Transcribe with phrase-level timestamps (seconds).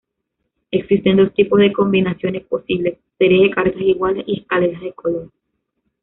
[0.71, 5.29] Existen dos tipos de combinaciones posibles, series de cartas iguales y escaleras de color.